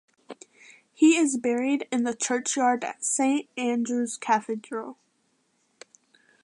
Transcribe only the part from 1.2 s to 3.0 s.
buried in the churchyard